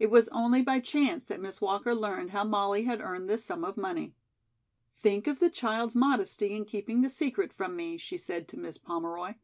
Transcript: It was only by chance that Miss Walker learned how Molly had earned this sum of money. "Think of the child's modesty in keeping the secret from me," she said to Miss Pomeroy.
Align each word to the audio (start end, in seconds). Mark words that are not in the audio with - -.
It 0.00 0.10
was 0.10 0.28
only 0.30 0.62
by 0.62 0.80
chance 0.80 1.26
that 1.26 1.38
Miss 1.40 1.60
Walker 1.60 1.94
learned 1.94 2.30
how 2.30 2.42
Molly 2.42 2.82
had 2.82 3.00
earned 3.00 3.30
this 3.30 3.44
sum 3.44 3.62
of 3.62 3.76
money. 3.76 4.16
"Think 4.96 5.28
of 5.28 5.38
the 5.38 5.48
child's 5.48 5.94
modesty 5.94 6.56
in 6.56 6.64
keeping 6.64 7.02
the 7.02 7.08
secret 7.08 7.52
from 7.52 7.76
me," 7.76 7.96
she 7.96 8.18
said 8.18 8.48
to 8.48 8.58
Miss 8.58 8.78
Pomeroy. 8.78 9.34